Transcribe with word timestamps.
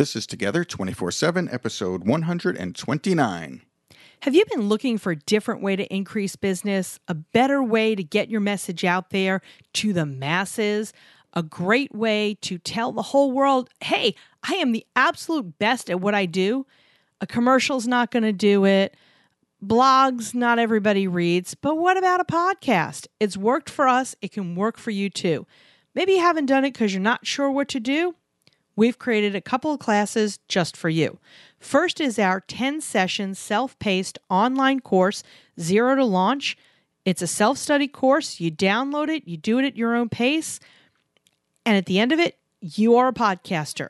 This 0.00 0.16
is 0.16 0.26
Together 0.26 0.64
24 0.64 1.10
7, 1.10 1.50
episode 1.52 2.06
129. 2.06 3.62
Have 4.22 4.34
you 4.34 4.44
been 4.46 4.62
looking 4.62 4.96
for 4.96 5.12
a 5.12 5.16
different 5.16 5.60
way 5.60 5.76
to 5.76 5.84
increase 5.94 6.36
business, 6.36 6.98
a 7.06 7.12
better 7.12 7.62
way 7.62 7.94
to 7.94 8.02
get 8.02 8.30
your 8.30 8.40
message 8.40 8.82
out 8.82 9.10
there 9.10 9.42
to 9.74 9.92
the 9.92 10.06
masses, 10.06 10.94
a 11.34 11.42
great 11.42 11.94
way 11.94 12.38
to 12.40 12.56
tell 12.56 12.92
the 12.92 13.02
whole 13.02 13.30
world, 13.30 13.68
hey, 13.82 14.14
I 14.42 14.54
am 14.54 14.72
the 14.72 14.86
absolute 14.96 15.58
best 15.58 15.90
at 15.90 16.00
what 16.00 16.14
I 16.14 16.24
do? 16.24 16.64
A 17.20 17.26
commercial's 17.26 17.86
not 17.86 18.10
going 18.10 18.22
to 18.22 18.32
do 18.32 18.64
it. 18.64 18.96
Blogs, 19.62 20.34
not 20.34 20.58
everybody 20.58 21.08
reads. 21.08 21.54
But 21.54 21.76
what 21.76 21.98
about 21.98 22.20
a 22.20 22.24
podcast? 22.24 23.06
It's 23.20 23.36
worked 23.36 23.68
for 23.68 23.86
us, 23.86 24.16
it 24.22 24.32
can 24.32 24.54
work 24.54 24.78
for 24.78 24.92
you 24.92 25.10
too. 25.10 25.46
Maybe 25.94 26.12
you 26.12 26.20
haven't 26.20 26.46
done 26.46 26.64
it 26.64 26.72
because 26.72 26.94
you're 26.94 27.02
not 27.02 27.26
sure 27.26 27.50
what 27.50 27.68
to 27.68 27.80
do. 27.80 28.14
We've 28.80 28.98
created 28.98 29.36
a 29.36 29.42
couple 29.42 29.74
of 29.74 29.78
classes 29.78 30.38
just 30.48 30.74
for 30.74 30.88
you. 30.88 31.18
First 31.58 32.00
is 32.00 32.18
our 32.18 32.40
10 32.40 32.80
session 32.80 33.34
self 33.34 33.78
paced 33.78 34.18
online 34.30 34.80
course, 34.80 35.22
Zero 35.60 35.96
to 35.96 36.04
Launch. 36.06 36.56
It's 37.04 37.20
a 37.20 37.26
self 37.26 37.58
study 37.58 37.86
course. 37.86 38.40
You 38.40 38.50
download 38.50 39.10
it, 39.10 39.28
you 39.28 39.36
do 39.36 39.58
it 39.58 39.66
at 39.66 39.76
your 39.76 39.94
own 39.94 40.08
pace, 40.08 40.60
and 41.66 41.76
at 41.76 41.84
the 41.84 41.98
end 41.98 42.10
of 42.10 42.18
it, 42.20 42.38
you 42.62 42.96
are 42.96 43.08
a 43.08 43.12
podcaster. 43.12 43.88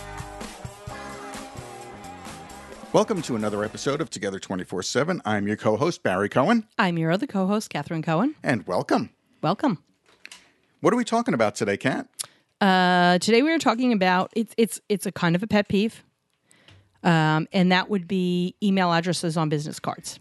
Welcome 2.93 3.21
to 3.21 3.35
another 3.35 3.63
episode 3.63 4.01
of 4.01 4.09
Together 4.09 4.39
24 4.39 4.81
7. 4.81 5.21
I'm 5.23 5.47
your 5.47 5.57
co 5.57 5.77
host, 5.77 6.01
Barry 6.01 6.29
Cohen, 6.29 6.65
I'm 6.79 6.97
your 6.97 7.11
other 7.11 7.27
co 7.27 7.45
host, 7.45 7.69
Catherine 7.69 8.01
Cohen. 8.01 8.33
and 8.41 8.65
welcome. 8.65 9.11
Welcome. 9.43 9.83
What 10.79 10.95
are 10.95 10.97
we 10.97 11.05
talking 11.05 11.35
about 11.35 11.53
today, 11.53 11.77
Kat? 11.77 12.07
Uh, 12.59 13.19
today 13.19 13.43
we 13.43 13.51
are 13.51 13.59
talking 13.59 13.93
about 13.93 14.33
it's 14.35 14.55
it's 14.57 14.81
it's 14.89 15.05
a 15.05 15.11
kind 15.11 15.35
of 15.35 15.43
a 15.43 15.47
pet 15.47 15.67
peeve, 15.67 16.03
um, 17.03 17.47
and 17.51 17.71
that 17.71 17.89
would 17.89 18.07
be 18.07 18.55
email 18.61 18.91
addresses 18.91 19.37
on 19.37 19.49
business 19.49 19.79
cards. 19.79 20.19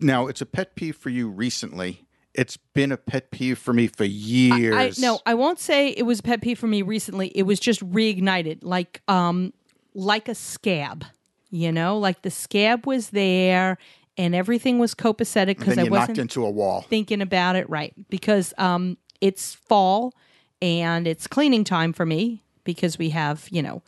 Now, 0.00 0.26
it's 0.26 0.40
a 0.40 0.46
pet 0.46 0.74
peeve 0.74 0.96
for 0.96 1.10
you 1.10 1.28
recently. 1.28 2.06
It's 2.34 2.56
been 2.56 2.92
a 2.92 2.96
pet 2.96 3.30
peeve 3.30 3.58
for 3.58 3.72
me 3.72 3.88
for 3.88 4.04
years. 4.04 4.98
I 4.98 5.00
no, 5.00 5.20
I 5.26 5.34
won't 5.34 5.58
say 5.58 5.88
it 5.88 6.04
was 6.04 6.20
a 6.20 6.22
pet 6.22 6.40
peeve 6.40 6.58
for 6.58 6.68
me 6.68 6.82
recently. 6.82 7.28
It 7.28 7.42
was 7.42 7.58
just 7.58 7.80
reignited, 7.90 8.58
like 8.62 9.02
um, 9.08 9.52
like 9.94 10.28
a 10.28 10.34
scab. 10.34 11.04
You 11.50 11.72
know, 11.72 11.98
like 11.98 12.22
the 12.22 12.30
scab 12.30 12.86
was 12.86 13.10
there, 13.10 13.78
and 14.18 14.34
everything 14.34 14.78
was 14.78 14.94
copacetic 14.94 15.58
because 15.58 15.78
I 15.78 15.84
wasn't 15.84 16.18
into 16.18 16.44
a 16.44 16.50
wall. 16.50 16.84
thinking 16.88 17.22
about 17.22 17.56
it 17.56 17.70
right 17.70 17.94
because 18.10 18.52
um, 18.58 18.98
it's 19.20 19.54
fall 19.54 20.12
and 20.60 21.06
it's 21.06 21.26
cleaning 21.26 21.64
time 21.64 21.92
for 21.92 22.04
me 22.04 22.42
because 22.64 22.98
we 22.98 23.10
have 23.10 23.48
you 23.50 23.62
know 23.62 23.82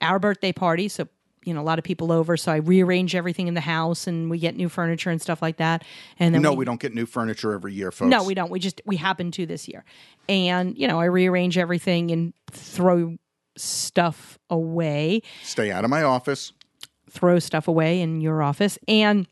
our 0.00 0.18
birthday 0.18 0.52
party 0.52 0.88
so 0.88 1.08
you 1.44 1.52
know 1.54 1.60
a 1.60 1.64
lot 1.64 1.78
of 1.78 1.84
people 1.84 2.12
over 2.12 2.36
so 2.36 2.52
i 2.52 2.56
rearrange 2.56 3.14
everything 3.14 3.48
in 3.48 3.54
the 3.54 3.60
house 3.60 4.06
and 4.06 4.30
we 4.30 4.38
get 4.38 4.56
new 4.56 4.68
furniture 4.68 5.10
and 5.10 5.20
stuff 5.20 5.42
like 5.42 5.56
that. 5.56 5.84
And 6.18 6.34
then 6.34 6.42
No, 6.42 6.52
we 6.52 6.64
don't 6.64 6.80
get 6.80 6.94
new 6.94 7.06
furniture 7.06 7.52
every 7.52 7.72
year, 7.74 7.90
folks. 7.90 8.10
no 8.10 8.22
we 8.24 8.34
don't. 8.34 8.50
We 8.50 8.58
just 8.60 8.80
we 8.84 8.96
happen 8.96 9.30
to 9.32 9.46
this 9.46 9.66
year. 9.68 9.84
And 10.28 10.76
you 10.78 10.86
know 10.88 11.00
i 11.00 11.04
rearrange 11.06 11.58
everything 11.58 12.10
and 12.10 12.32
throw 12.50 13.16
stuff 13.56 14.38
away. 14.50 15.22
Stay 15.42 15.70
out 15.70 15.84
of 15.84 15.90
my 15.90 16.02
office. 16.02 16.52
throw 17.10 17.38
stuff 17.38 17.68
away 17.68 18.00
in 18.00 18.20
your 18.20 18.42
office. 18.42 18.78
And 18.88 19.26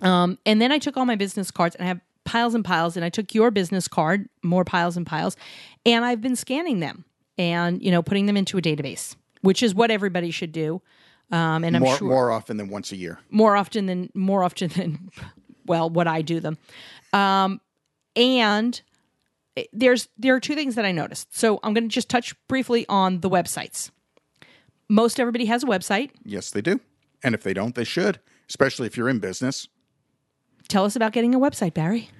um 0.00 0.38
and 0.44 0.60
then 0.60 0.72
i 0.72 0.78
took 0.78 0.96
all 0.96 1.06
my 1.06 1.14
business 1.16 1.50
cards 1.50 1.76
and 1.76 1.84
i 1.84 1.88
have 1.88 2.00
piles 2.24 2.54
and 2.54 2.64
piles 2.64 2.96
and 2.96 3.04
i 3.04 3.08
took 3.08 3.34
your 3.34 3.50
business 3.50 3.86
card 3.88 4.28
more 4.42 4.64
piles 4.64 4.96
and 4.96 5.06
piles 5.06 5.36
and 5.86 6.04
i've 6.04 6.20
been 6.20 6.34
scanning 6.36 6.80
them 6.80 7.04
and 7.38 7.82
you 7.82 7.90
know 7.90 8.02
putting 8.02 8.26
them 8.26 8.36
into 8.36 8.58
a 8.58 8.60
database 8.62 9.14
which 9.42 9.62
is 9.62 9.74
what 9.74 9.90
everybody 9.90 10.30
should 10.30 10.50
do 10.52 10.82
um 11.32 11.64
and 11.64 11.74
i'm 11.76 11.82
more, 11.82 11.96
sure 11.96 12.08
more 12.08 12.30
often 12.30 12.56
than 12.58 12.68
once 12.68 12.92
a 12.92 12.96
year. 12.96 13.18
more 13.30 13.56
often 13.56 13.86
than 13.86 14.08
more 14.14 14.44
often 14.44 14.68
than 14.68 15.08
well 15.66 15.90
what 15.90 16.06
i 16.06 16.22
do 16.22 16.38
them 16.40 16.56
um 17.12 17.60
and 18.14 18.82
there's 19.72 20.08
there 20.16 20.34
are 20.34 20.40
two 20.40 20.54
things 20.54 20.74
that 20.76 20.84
i 20.84 20.92
noticed 20.92 21.36
so 21.36 21.58
i'm 21.62 21.74
going 21.74 21.88
to 21.88 21.92
just 21.94 22.08
touch 22.08 22.34
briefly 22.48 22.86
on 22.88 23.20
the 23.20 23.28
websites 23.30 23.90
most 24.88 25.18
everybody 25.18 25.46
has 25.46 25.62
a 25.62 25.66
website 25.66 26.10
Yes, 26.24 26.50
they 26.50 26.60
do. 26.60 26.78
And 27.24 27.34
if 27.34 27.42
they 27.42 27.54
don't, 27.54 27.74
they 27.74 27.84
should, 27.84 28.18
especially 28.48 28.86
if 28.86 28.96
you're 28.96 29.08
in 29.08 29.20
business. 29.20 29.68
tell 30.68 30.84
us 30.84 30.96
about 30.96 31.12
getting 31.12 31.34
a 31.34 31.38
website 31.40 31.72
barry 31.72 32.10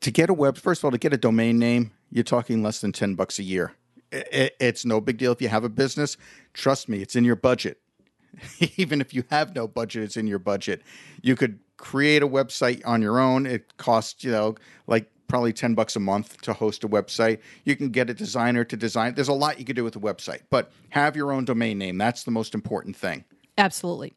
to 0.00 0.10
get 0.10 0.30
a 0.30 0.34
web 0.34 0.56
first 0.56 0.80
of 0.80 0.84
all 0.86 0.90
to 0.92 0.98
get 0.98 1.12
a 1.12 1.16
domain 1.18 1.58
name 1.58 1.90
you're 2.10 2.24
talking 2.24 2.62
less 2.62 2.80
than 2.80 2.92
10 2.92 3.14
bucks 3.16 3.38
a 3.38 3.42
year 3.42 3.72
I- 4.16 4.24
I- 4.44 4.50
it's 4.60 4.84
no 4.84 5.00
big 5.00 5.18
deal 5.18 5.32
if 5.32 5.40
you 5.42 5.48
have 5.48 5.64
a 5.64 5.68
business. 5.68 6.16
Trust 6.54 6.88
me 6.88 7.00
it's 7.02 7.16
in 7.16 7.24
your 7.24 7.36
budget. 7.36 7.80
Even 8.76 9.00
if 9.00 9.14
you 9.14 9.24
have 9.30 9.54
no 9.54 9.66
budget 9.66 10.02
it's 10.04 10.16
in 10.16 10.26
your 10.26 10.38
budget. 10.38 10.82
You 11.22 11.36
could 11.36 11.58
create 11.76 12.22
a 12.22 12.28
website 12.28 12.82
on 12.84 13.02
your 13.02 13.18
own. 13.18 13.46
It 13.46 13.76
costs 13.76 14.24
you 14.24 14.30
know 14.30 14.54
like 14.86 15.10
probably 15.28 15.52
10 15.52 15.74
bucks 15.74 15.96
a 15.96 16.00
month 16.00 16.40
to 16.42 16.52
host 16.52 16.84
a 16.84 16.88
website. 16.88 17.40
You 17.64 17.74
can 17.76 17.88
get 17.90 18.08
a 18.08 18.14
designer 18.14 18.62
to 18.64 18.76
design. 18.76 19.14
There's 19.14 19.28
a 19.28 19.32
lot 19.32 19.58
you 19.58 19.64
could 19.64 19.74
do 19.76 19.84
with 19.84 19.96
a 19.96 20.00
website 20.00 20.42
but 20.50 20.70
have 20.90 21.16
your 21.16 21.32
own 21.32 21.44
domain 21.44 21.78
name. 21.78 21.98
That's 21.98 22.22
the 22.24 22.30
most 22.30 22.54
important 22.54 22.96
thing. 22.96 23.24
Absolutely. 23.58 24.14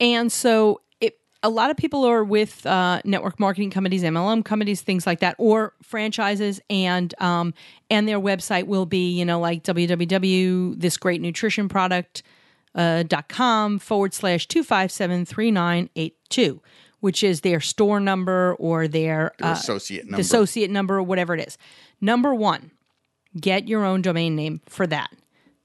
And 0.00 0.32
so 0.32 0.80
it, 0.80 0.82
a 1.42 1.48
lot 1.48 1.70
of 1.70 1.76
people 1.76 2.04
are 2.04 2.22
with 2.22 2.64
uh, 2.66 3.00
network 3.04 3.40
marketing 3.40 3.70
companies, 3.70 4.02
MLM 4.02 4.44
companies, 4.44 4.80
things 4.80 5.06
like 5.06 5.20
that, 5.20 5.34
or 5.38 5.74
franchises, 5.82 6.60
and 6.70 7.14
um, 7.20 7.52
and 7.90 8.06
their 8.06 8.20
website 8.20 8.66
will 8.66 8.86
be, 8.86 9.10
you 9.10 9.24
know, 9.24 9.40
like 9.40 9.64
www.thisgreatnutritionproduct 9.64 12.22
uh, 12.74 13.02
dot 13.02 13.28
com 13.28 13.78
forward 13.78 14.14
slash 14.14 14.46
two 14.46 14.62
five 14.62 14.92
seven 14.92 15.24
three 15.24 15.50
nine 15.50 15.90
eight 15.96 16.16
two, 16.28 16.62
which 17.00 17.22
is 17.22 17.42
their 17.42 17.60
store 17.60 18.00
number 18.00 18.54
or 18.58 18.88
their 18.88 19.32
Their 19.38 19.48
uh, 19.48 19.52
associate 19.52 20.06
number 20.06 20.20
associate 20.20 20.70
number 20.70 20.96
or 20.96 21.02
whatever 21.02 21.34
it 21.34 21.46
is. 21.46 21.58
Number 22.00 22.34
one, 22.34 22.70
get 23.38 23.68
your 23.68 23.84
own 23.84 24.00
domain 24.02 24.36
name 24.36 24.60
for 24.66 24.86
that. 24.86 25.10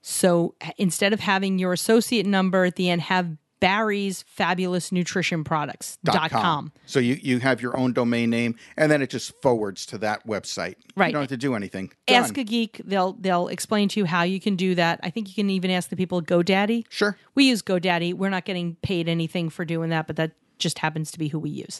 So 0.01 0.55
instead 0.77 1.13
of 1.13 1.19
having 1.19 1.59
your 1.59 1.73
associate 1.73 2.25
number 2.25 2.65
at 2.65 2.77
the 2.77 2.89
end, 2.89 3.01
have 3.01 3.35
Barry's 3.59 4.23
fabulous 4.27 4.91
nutrition 4.91 5.43
products 5.43 5.97
dot 6.03 6.29
com. 6.29 6.71
So 6.85 6.99
you, 6.99 7.17
you 7.21 7.39
have 7.39 7.61
your 7.61 7.75
own 7.75 7.93
domain 7.93 8.29
name, 8.29 8.55
and 8.77 8.91
then 8.91 9.01
it 9.01 9.09
just 9.09 9.33
forwards 9.41 9.85
to 9.87 9.97
that 9.99 10.27
website. 10.27 10.75
Right. 10.95 11.07
You 11.07 11.13
don't 11.13 11.23
have 11.23 11.29
to 11.29 11.37
do 11.37 11.55
anything. 11.55 11.91
Done. 12.05 12.23
Ask 12.23 12.37
a 12.37 12.43
geek. 12.43 12.81
They'll 12.85 13.13
they'll 13.13 13.47
explain 13.47 13.89
to 13.89 13.99
you 13.99 14.05
how 14.05 14.23
you 14.23 14.39
can 14.39 14.55
do 14.55 14.75
that. 14.75 14.99
I 15.01 15.09
think 15.09 15.27
you 15.27 15.33
can 15.33 15.49
even 15.49 15.71
ask 15.71 15.89
the 15.89 15.95
people 15.95 16.19
at 16.19 16.25
GoDaddy. 16.25 16.85
Sure. 16.89 17.17
We 17.33 17.45
use 17.45 17.61
GoDaddy. 17.61 18.13
We're 18.13 18.29
not 18.29 18.45
getting 18.45 18.75
paid 18.83 19.09
anything 19.09 19.49
for 19.49 19.65
doing 19.65 19.89
that, 19.89 20.07
but 20.07 20.15
that 20.17 20.31
just 20.59 20.79
happens 20.79 21.11
to 21.11 21.19
be 21.19 21.27
who 21.27 21.39
we 21.39 21.49
use. 21.49 21.79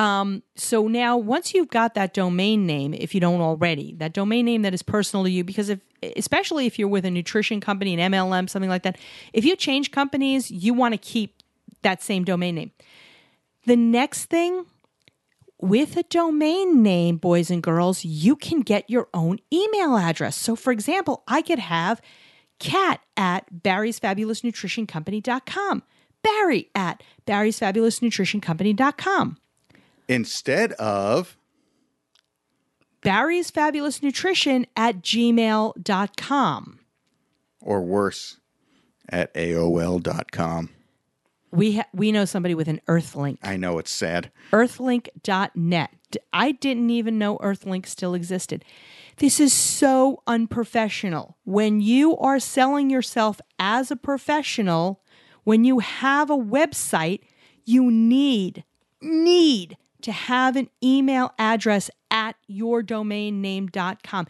Um, 0.00 0.42
so 0.56 0.88
now, 0.88 1.18
once 1.18 1.52
you've 1.52 1.68
got 1.68 1.92
that 1.92 2.14
domain 2.14 2.64
name, 2.64 2.94
if 2.94 3.14
you 3.14 3.20
don't 3.20 3.42
already, 3.42 3.94
that 3.96 4.14
domain 4.14 4.46
name 4.46 4.62
that 4.62 4.72
is 4.72 4.82
personal 4.82 5.24
to 5.24 5.30
you, 5.30 5.44
because 5.44 5.68
if, 5.68 5.80
especially 6.16 6.64
if 6.64 6.78
you're 6.78 6.88
with 6.88 7.04
a 7.04 7.10
nutrition 7.10 7.60
company, 7.60 7.92
an 8.00 8.10
MLM, 8.10 8.48
something 8.48 8.70
like 8.70 8.82
that, 8.84 8.96
if 9.34 9.44
you 9.44 9.54
change 9.56 9.90
companies, 9.90 10.50
you 10.50 10.72
want 10.72 10.94
to 10.94 10.98
keep 10.98 11.42
that 11.82 12.02
same 12.02 12.24
domain 12.24 12.54
name. 12.54 12.70
The 13.66 13.76
next 13.76 14.30
thing 14.30 14.64
with 15.60 15.98
a 15.98 16.02
domain 16.04 16.82
name, 16.82 17.18
boys 17.18 17.50
and 17.50 17.62
girls, 17.62 18.02
you 18.02 18.36
can 18.36 18.60
get 18.60 18.88
your 18.88 19.10
own 19.12 19.38
email 19.52 19.98
address. 19.98 20.34
So, 20.34 20.56
for 20.56 20.72
example, 20.72 21.24
I 21.28 21.42
could 21.42 21.58
have 21.58 22.00
cat 22.58 23.02
at 23.18 23.62
barry's 23.62 23.98
fabulous 23.98 24.42
nutrition 24.42 24.86
company.com. 24.86 25.82
Barry 26.22 26.70
at 26.74 27.02
Barry's 27.26 27.58
Fabulous 27.58 28.02
Nutrition 28.02 28.40
Company.com. 28.40 29.38
Instead 30.10 30.72
of 30.72 31.36
Barry's 33.00 33.48
Fabulous 33.48 34.02
Nutrition 34.02 34.66
at 34.76 35.02
gmail.com. 35.02 36.80
or 37.60 37.82
worse, 37.82 38.38
at 39.08 39.32
AOL.com. 39.34 40.70
We, 41.52 41.76
ha- 41.76 41.86
we 41.94 42.10
know 42.10 42.24
somebody 42.24 42.56
with 42.56 42.66
an 42.66 42.80
Earthlink. 42.88 43.38
I 43.44 43.56
know 43.56 43.78
it's 43.78 43.92
sad. 43.92 44.32
Earthlink.net. 44.50 45.90
I 46.32 46.52
didn't 46.52 46.90
even 46.90 47.16
know 47.16 47.38
Earthlink 47.38 47.86
still 47.86 48.14
existed. 48.14 48.64
This 49.18 49.38
is 49.38 49.52
so 49.52 50.24
unprofessional. 50.26 51.36
When 51.44 51.80
you 51.80 52.16
are 52.16 52.40
selling 52.40 52.90
yourself 52.90 53.40
as 53.60 53.92
a 53.92 53.96
professional, 53.96 55.04
when 55.44 55.62
you 55.62 55.78
have 55.78 56.30
a 56.30 56.36
website, 56.36 57.20
you 57.64 57.92
need, 57.92 58.64
need 59.00 59.76
to 60.02 60.12
have 60.12 60.56
an 60.56 60.68
email 60.82 61.32
address 61.38 61.90
at 62.10 62.36
yourdomainname.com. 62.50 64.26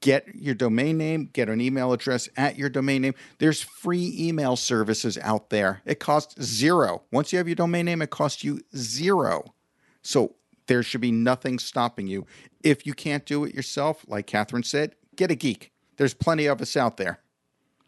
Get 0.00 0.34
your 0.34 0.54
domain 0.54 0.96
name, 0.96 1.28
get 1.32 1.50
an 1.50 1.60
email 1.60 1.92
address 1.92 2.28
at 2.36 2.56
your 2.56 2.70
domain 2.70 3.02
name. 3.02 3.14
There's 3.38 3.60
free 3.60 4.14
email 4.18 4.56
services 4.56 5.18
out 5.18 5.50
there. 5.50 5.82
It 5.84 6.00
costs 6.00 6.42
zero. 6.42 7.02
Once 7.12 7.32
you 7.32 7.38
have 7.38 7.48
your 7.48 7.54
domain 7.54 7.84
name, 7.84 8.00
it 8.00 8.08
costs 8.10 8.42
you 8.42 8.62
zero. 8.74 9.54
So 10.02 10.36
there 10.68 10.82
should 10.82 11.02
be 11.02 11.12
nothing 11.12 11.58
stopping 11.58 12.06
you. 12.06 12.26
If 12.62 12.86
you 12.86 12.94
can't 12.94 13.26
do 13.26 13.44
it 13.44 13.54
yourself, 13.54 14.04
like 14.08 14.26
Catherine 14.26 14.62
said, 14.62 14.94
get 15.16 15.30
a 15.30 15.34
geek. 15.34 15.72
There's 15.96 16.14
plenty 16.14 16.46
of 16.46 16.62
us 16.62 16.76
out 16.76 16.96
there. 16.96 17.20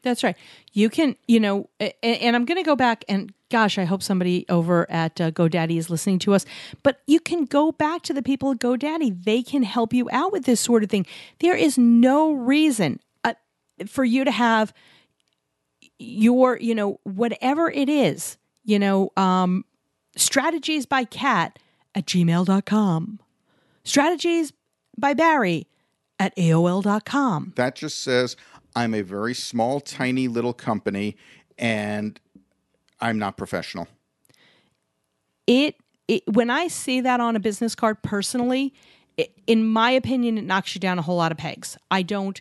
That's 0.02 0.24
right. 0.24 0.36
You 0.72 0.90
can, 0.90 1.16
you 1.28 1.40
know, 1.40 1.68
and 2.02 2.34
I'm 2.36 2.44
going 2.44 2.58
to 2.58 2.66
go 2.66 2.76
back 2.76 3.04
and 3.08 3.32
gosh, 3.52 3.76
I 3.76 3.84
hope 3.84 4.02
somebody 4.02 4.46
over 4.48 4.90
at 4.90 5.20
uh, 5.20 5.30
GoDaddy 5.30 5.76
is 5.76 5.90
listening 5.90 6.18
to 6.20 6.32
us. 6.32 6.46
But 6.82 7.02
you 7.06 7.20
can 7.20 7.44
go 7.44 7.70
back 7.70 8.00
to 8.04 8.14
the 8.14 8.22
people 8.22 8.50
at 8.52 8.58
GoDaddy. 8.58 9.24
They 9.24 9.42
can 9.42 9.62
help 9.62 9.92
you 9.92 10.08
out 10.10 10.32
with 10.32 10.46
this 10.46 10.58
sort 10.58 10.82
of 10.82 10.88
thing. 10.88 11.04
There 11.40 11.54
is 11.54 11.76
no 11.76 12.32
reason 12.32 12.98
uh, 13.24 13.34
for 13.86 14.04
you 14.04 14.24
to 14.24 14.30
have 14.30 14.72
your, 15.98 16.58
you 16.58 16.74
know, 16.74 16.98
whatever 17.04 17.70
it 17.70 17.90
is, 17.90 18.38
you 18.64 18.78
know, 18.78 19.10
um, 19.18 19.66
strategies 20.16 20.86
by 20.86 21.04
cat 21.04 21.58
at 21.94 22.06
gmail.com, 22.06 23.20
strategies 23.84 24.54
by 24.96 25.12
Barry 25.12 25.68
at 26.18 26.34
AOL.com. 26.36 27.52
That 27.56 27.74
just 27.74 28.00
says 28.00 28.36
I'm 28.74 28.94
a 28.94 29.02
very 29.02 29.34
small, 29.34 29.80
tiny 29.80 30.28
little 30.28 30.52
company 30.52 31.16
and 31.58 32.18
I'm 33.00 33.18
not 33.18 33.36
professional. 33.36 33.88
it, 35.46 35.76
it 36.08 36.22
when 36.32 36.50
I 36.50 36.68
see 36.68 37.00
that 37.00 37.20
on 37.20 37.36
a 37.36 37.40
business 37.40 37.74
card 37.74 38.02
personally, 38.02 38.72
it, 39.16 39.32
in 39.46 39.66
my 39.68 39.90
opinion, 39.90 40.38
it 40.38 40.44
knocks 40.44 40.74
you 40.74 40.80
down 40.80 40.98
a 40.98 41.02
whole 41.02 41.16
lot 41.16 41.32
of 41.32 41.38
pegs. 41.38 41.76
I 41.90 42.02
don't, 42.02 42.40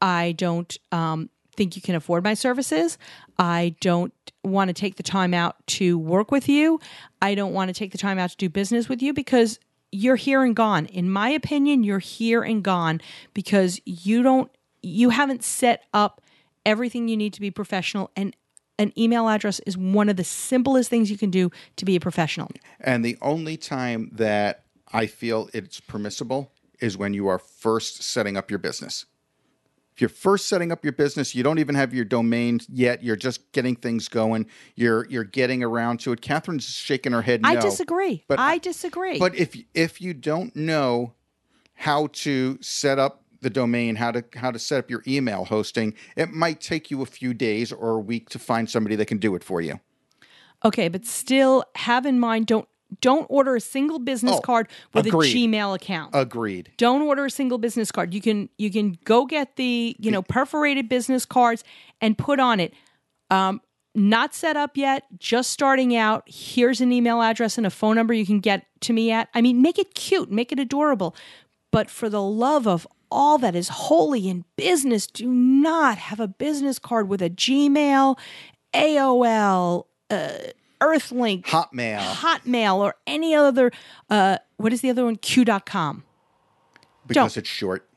I 0.00 0.32
don't 0.32 0.76
um, 0.92 1.28
think 1.56 1.76
you 1.76 1.82
can 1.82 1.94
afford 1.94 2.24
my 2.24 2.34
services. 2.34 2.98
I 3.38 3.74
don't 3.80 4.12
want 4.44 4.68
to 4.68 4.74
take 4.74 4.96
the 4.96 5.02
time 5.02 5.34
out 5.34 5.56
to 5.66 5.98
work 5.98 6.30
with 6.30 6.48
you. 6.48 6.80
I 7.20 7.34
don't 7.34 7.52
want 7.52 7.68
to 7.68 7.74
take 7.74 7.92
the 7.92 7.98
time 7.98 8.18
out 8.18 8.30
to 8.30 8.36
do 8.36 8.48
business 8.48 8.88
with 8.88 9.02
you 9.02 9.12
because 9.12 9.58
you're 9.92 10.16
here 10.16 10.42
and 10.42 10.54
gone. 10.54 10.86
In 10.86 11.10
my 11.10 11.30
opinion, 11.30 11.84
you're 11.84 11.98
here 11.98 12.42
and 12.42 12.62
gone 12.62 13.00
because 13.34 13.80
you 13.84 14.22
don't, 14.22 14.50
you 14.86 15.10
haven't 15.10 15.42
set 15.42 15.82
up 15.92 16.20
everything 16.64 17.08
you 17.08 17.16
need 17.16 17.32
to 17.32 17.40
be 17.40 17.50
professional 17.50 18.10
and 18.16 18.34
an 18.78 18.92
email 18.98 19.28
address 19.28 19.58
is 19.60 19.76
one 19.76 20.08
of 20.10 20.16
the 20.16 20.24
simplest 20.24 20.90
things 20.90 21.10
you 21.10 21.16
can 21.16 21.30
do 21.30 21.50
to 21.76 21.86
be 21.86 21.96
a 21.96 22.00
professional. 22.00 22.50
And 22.78 23.02
the 23.02 23.16
only 23.22 23.56
time 23.56 24.10
that 24.12 24.64
I 24.92 25.06
feel 25.06 25.48
it's 25.54 25.80
permissible 25.80 26.52
is 26.78 26.96
when 26.96 27.14
you 27.14 27.26
are 27.26 27.38
first 27.38 28.02
setting 28.02 28.36
up 28.36 28.50
your 28.50 28.58
business. 28.58 29.06
If 29.94 30.02
you're 30.02 30.10
first 30.10 30.46
setting 30.46 30.72
up 30.72 30.84
your 30.84 30.92
business, 30.92 31.34
you 31.34 31.42
don't 31.42 31.58
even 31.58 31.74
have 31.74 31.94
your 31.94 32.04
domain 32.04 32.60
yet. 32.68 33.02
You're 33.02 33.16
just 33.16 33.50
getting 33.52 33.76
things 33.76 34.08
going. 34.08 34.46
You're 34.74 35.06
you're 35.08 35.24
getting 35.24 35.62
around 35.62 36.00
to 36.00 36.12
it. 36.12 36.20
Catherine's 36.20 36.66
shaking 36.66 37.12
her 37.12 37.22
head. 37.22 37.40
No. 37.40 37.48
I 37.48 37.56
disagree. 37.56 38.22
But 38.28 38.38
I 38.38 38.58
disagree. 38.58 39.18
But 39.18 39.34
if 39.34 39.56
if 39.72 40.02
you 40.02 40.12
don't 40.12 40.54
know 40.54 41.14
how 41.76 42.08
to 42.08 42.58
set 42.60 42.98
up 42.98 43.22
the 43.40 43.50
domain, 43.50 43.96
how 43.96 44.10
to 44.12 44.24
how 44.34 44.50
to 44.50 44.58
set 44.58 44.78
up 44.80 44.90
your 44.90 45.02
email 45.06 45.44
hosting, 45.44 45.94
it 46.16 46.30
might 46.32 46.60
take 46.60 46.90
you 46.90 47.02
a 47.02 47.06
few 47.06 47.34
days 47.34 47.72
or 47.72 47.90
a 47.96 48.00
week 48.00 48.28
to 48.30 48.38
find 48.38 48.68
somebody 48.70 48.96
that 48.96 49.06
can 49.06 49.18
do 49.18 49.34
it 49.34 49.44
for 49.44 49.60
you. 49.60 49.80
okay, 50.64 50.88
but 50.88 51.04
still 51.06 51.64
have 51.76 52.06
in 52.06 52.18
mind 52.18 52.46
don't 52.46 52.68
don't 53.00 53.26
order 53.28 53.56
a 53.56 53.60
single 53.60 53.98
business 53.98 54.36
Oh, 54.36 54.40
card 54.40 54.68
with 54.94 55.06
agreed. 55.06 55.34
a 55.34 55.38
Gmail 55.48 55.74
account. 55.74 56.10
Agreed. 56.14 56.70
don't 56.76 57.02
order 57.02 57.24
a 57.24 57.30
single 57.30 57.58
business 57.58 57.90
card. 57.90 58.14
You 58.14 58.20
can 58.20 58.48
you 58.58 58.70
can 58.70 58.96
go 59.04 59.26
get 59.26 59.56
the 59.56 59.96
you 59.98 60.10
know 60.10 60.22
perforated 60.22 60.88
business 60.88 61.26
cards 61.26 61.64
and 62.00 62.16
put 62.16 62.38
on 62.40 62.60
it. 62.60 62.72
Um, 63.30 63.60
not 63.94 64.34
set 64.34 64.56
up 64.56 64.76
yet, 64.76 65.04
just 65.18 65.50
starting 65.50 65.96
out. 65.96 66.22
Here's 66.26 66.80
an 66.82 66.92
email 66.92 67.22
address 67.22 67.56
and 67.58 67.66
a 67.66 67.70
phone 67.70 67.96
number 67.96 68.12
you 68.14 68.26
can 68.26 68.40
get 68.40 68.66
to 68.82 68.92
me 68.92 69.10
at. 69.10 69.28
I 69.34 69.40
mean, 69.40 69.62
make 69.62 69.78
it 69.78 69.94
cute, 69.94 70.30
make 70.30 70.52
it 70.52 70.58
adorable. 70.60 71.16
But 71.72 71.90
for 71.90 72.08
the 72.10 72.22
love 72.22 72.68
of 72.68 72.86
all 73.10 73.38
that 73.38 73.54
is 73.54 73.68
holy 73.68 74.28
in 74.28 74.44
business, 74.56 75.06
do 75.06 75.26
not 75.28 75.98
have 75.98 76.20
a 76.20 76.28
business 76.28 76.78
card 76.78 77.08
with 77.08 77.22
a 77.22 77.30
Gmail, 77.30 78.18
AOL, 78.74 79.86
uh, 80.10 80.28
Earthlink, 80.80 81.44
Hotmail. 81.46 81.98
Hotmail, 82.00 82.76
or 82.78 82.94
any 83.06 83.34
other. 83.34 83.70
Uh, 84.10 84.38
what 84.56 84.72
is 84.72 84.80
the 84.82 84.90
other 84.90 85.04
one? 85.04 85.16
Q.com. 85.16 86.04
because 87.06 87.34
Don't. 87.34 87.36
it's 87.38 87.48
short. 87.48 87.88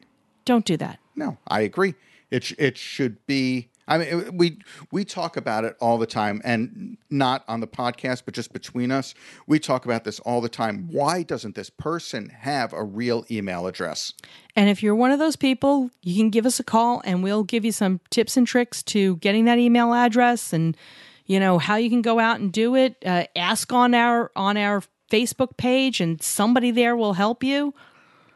Don't 0.46 0.66
do 0.66 0.78
that. 0.78 1.00
No, 1.16 1.38
I 1.48 1.62
agree. 1.62 1.96
It 2.32 2.44
sh- 2.44 2.54
it 2.58 2.78
should 2.78 3.26
be. 3.28 3.70
I 3.90 3.98
mean, 3.98 4.38
we 4.38 4.60
we 4.92 5.04
talk 5.04 5.36
about 5.36 5.66
it 5.66 5.76
all 5.82 5.98
the 5.98 6.06
time, 6.06 6.42
and 6.46 6.98
not 7.10 7.44
on 7.48 7.60
the 7.60 7.68
podcast, 7.68 8.22
but 8.24 8.34
just 8.34 8.54
between 8.54 8.92
us, 8.92 9.14
we 9.48 9.60
talk 9.60 9.84
about 9.86 10.04
this 10.04 10.20
all 10.22 10.42
the 10.42 10.50
time. 10.50 10.88
Why 10.92 11.24
doesn't 11.24 11.56
this 11.56 11.70
person 11.70 12.30
have 12.30 12.72
a 12.72 12.84
real 12.84 13.26
email 13.30 13.68
address? 13.68 14.14
And 14.56 14.70
if 14.70 14.84
you're 14.84 14.96
one 14.96 15.12
of 15.12 15.20
those 15.20 15.36
people, 15.36 15.90
you 16.04 16.16
can 16.16 16.30
give 16.30 16.46
us 16.46 16.60
a 16.60 16.64
call 16.64 17.02
and 17.04 17.24
we'll 17.24 17.44
give 17.44 17.66
you 17.66 17.72
some 17.72 18.00
tips 18.10 18.38
and 18.38 18.46
tricks 18.46 18.84
to 18.84 19.16
getting 19.18 19.46
that 19.46 19.58
email 19.58 19.94
address 19.94 20.54
and 20.54 20.78
you 21.26 21.40
know 21.40 21.58
how 21.58 21.76
you 21.76 21.90
can 21.90 22.02
go 22.02 22.20
out 22.20 22.40
and 22.40 22.52
do 22.52 22.76
it. 22.76 22.96
Uh, 23.06 23.26
ask 23.36 23.72
on 23.74 23.94
our 23.94 24.32
on 24.36 24.56
our 24.58 24.84
Facebook 25.12 25.58
page 25.58 26.00
and 26.00 26.22
somebody 26.22 26.72
there 26.72 26.96
will 26.96 27.14
help 27.14 27.44
you. 27.44 27.74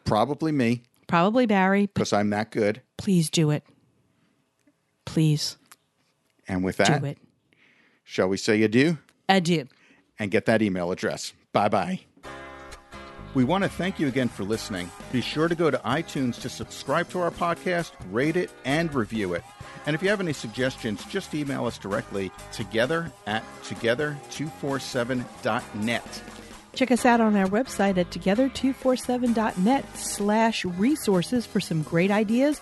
Probably 0.06 0.52
me, 0.52 0.82
Probably 1.08 1.46
Barry. 1.46 1.88
Because 1.94 2.12
I'm 2.14 2.30
that 2.32 2.52
good. 2.52 2.82
please 2.98 3.30
do 3.30 3.52
it. 3.52 3.64
Please 5.06 5.58
And 6.48 6.64
with 6.64 6.78
that, 6.78 7.02
do 7.02 7.08
it. 7.08 7.18
shall 8.04 8.28
we 8.30 8.38
say 8.38 8.62
adieu 8.64 8.98
Adieu. 9.30 9.66
and 10.20 10.30
get 10.32 10.46
that 10.46 10.62
email 10.62 10.92
address? 10.92 11.34
Bye 11.52 11.70
bye. 11.70 12.00
We 13.34 13.44
want 13.44 13.64
to 13.64 13.70
thank 13.70 14.00
you 14.00 14.08
again 14.08 14.30
for 14.30 14.44
listening. 14.44 14.92
Be 15.12 15.20
sure 15.22 15.48
to 15.48 15.56
go 15.56 15.72
to 15.72 15.78
iTunes 15.80 16.40
to 16.42 16.50
subscribe 16.50 17.10
to 17.10 17.20
our 17.20 17.32
podcast, 17.32 17.92
rate 18.12 18.38
it, 18.38 18.52
and 18.64 18.94
review 18.94 19.34
it. 19.34 19.44
And 19.88 19.96
if 19.96 20.04
you 20.04 20.10
have 20.10 20.22
any 20.22 20.34
suggestions, 20.34 21.04
just 21.06 21.34
email 21.34 21.66
us 21.66 21.80
directly 21.80 22.32
together 22.52 23.12
at 23.26 23.44
together247.net. 23.64 26.24
Check 26.76 26.92
us 26.92 27.06
out 27.06 27.22
on 27.22 27.36
our 27.36 27.48
website 27.48 27.98
at 27.98 28.10
together247.net 28.12 29.98
slash 29.98 30.66
resources 30.66 31.46
for 31.46 31.60
some 31.60 31.82
great 31.84 32.10
ideas, 32.12 32.62